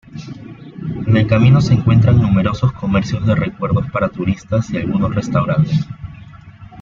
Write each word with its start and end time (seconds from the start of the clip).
En 1.05 1.15
el 1.15 1.27
camino 1.27 1.61
se 1.61 1.73
encuentran 1.75 2.19
numerosos 2.19 2.71
comercios 2.73 3.23
de 3.27 3.35
recuerdos 3.35 3.85
para 3.91 4.09
turistas 4.09 4.67
y 4.71 4.77
algunos 4.77 5.13
restaurantes. 5.13 5.85